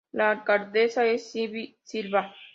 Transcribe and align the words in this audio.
La 0.13 0.31
alcaldesa 0.31 1.05
es 1.05 1.31
Cindy 1.31 1.77
Silva. 1.83 2.33